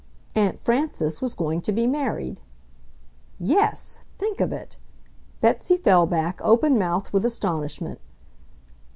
[0.35, 2.39] Aunt Frances was going to be married!
[3.39, 3.99] Yes!
[4.17, 4.77] Think of it!
[5.41, 7.99] Betsy fell back open mouthed with astonishment.